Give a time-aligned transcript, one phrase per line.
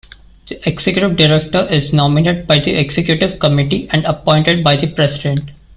[0.47, 5.51] The Executive Director is nominated by the Executive Committee and appointed by the President.